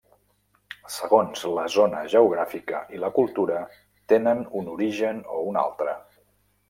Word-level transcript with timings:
Segons 0.93 1.43
la 1.57 1.65
zona 1.73 1.99
geogràfica 2.13 2.79
i 2.97 3.03
la 3.03 3.11
cultura, 3.19 3.59
tenen 4.15 4.43
un 4.63 4.73
origen 4.73 5.21
o 5.37 5.43
un 5.53 5.61
altre. 5.67 5.95